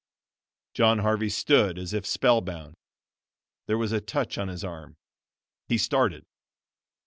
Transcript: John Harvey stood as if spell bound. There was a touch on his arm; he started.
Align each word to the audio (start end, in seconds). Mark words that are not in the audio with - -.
John 0.73 0.97
Harvey 0.97 1.29
stood 1.29 1.77
as 1.77 1.93
if 1.93 2.07
spell 2.07 2.41
bound. 2.41 2.73
There 3.67 3.77
was 3.77 3.91
a 3.91 4.01
touch 4.01 4.35
on 4.39 4.47
his 4.47 4.63
arm; 4.63 4.95
he 5.67 5.77
started. 5.77 6.25